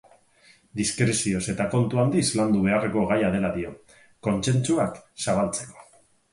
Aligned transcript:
Diskrezioz 0.79 1.41
eta 1.53 1.67
kontu 1.73 2.01
handiz 2.05 2.25
landu 2.41 2.63
beharreko 2.69 3.05
gaia 3.13 3.31
dela 3.37 3.53
dio, 3.61 3.77
kontsentsuak 4.31 5.01
zabaltzeko. 5.29 5.91